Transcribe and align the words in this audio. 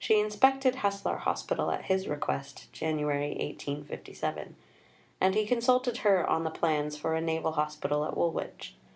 She 0.00 0.18
inspected 0.18 0.74
Haslar 0.74 1.18
Hospital 1.18 1.70
at 1.70 1.84
his 1.84 2.08
request 2.08 2.66
(Jan. 2.72 2.96
1857), 3.06 4.56
and 5.20 5.34
he 5.36 5.46
consulted 5.46 5.98
her 5.98 6.28
on 6.28 6.42
the 6.42 6.50
plans 6.50 6.96
for 6.96 7.14
a 7.14 7.20
Naval 7.20 7.52
Hospital 7.52 8.04
at 8.04 8.16
Woolwich. 8.16 8.74